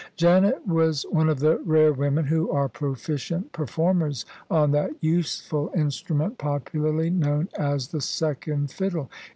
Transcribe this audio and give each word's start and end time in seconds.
Janet 0.15 0.65
was 0.67 1.05
one 1.11 1.29
of 1.29 1.37
the 1.41 1.59
rare 1.59 1.93
women 1.93 2.25
who 2.25 2.49
are 2.49 2.67
proficient 2.67 3.51
per 3.51 3.67
formers 3.67 4.25
on 4.49 4.71
that 4.71 4.95
useful 4.99 5.71
instrument 5.75 6.39
popularly 6.39 7.11
known 7.11 7.49
as 7.55 7.89
the" 7.89 8.01
second 8.17 8.71
fiddle." 8.71 9.11